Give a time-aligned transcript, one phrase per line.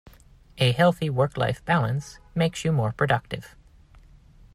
[0.57, 3.55] A healthy work life balance makes you more productive.